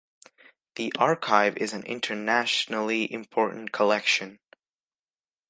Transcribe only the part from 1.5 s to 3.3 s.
is an internationally